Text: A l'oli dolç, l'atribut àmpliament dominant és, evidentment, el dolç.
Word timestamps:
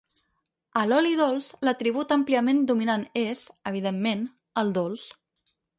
A 0.83 0.85
l'oli 0.87 1.11
dolç, 1.19 1.49
l'atribut 1.69 2.15
àmpliament 2.17 2.65
dominant 2.73 3.07
és, 3.27 3.47
evidentment, 3.75 4.29
el 4.65 4.75
dolç. 4.81 5.11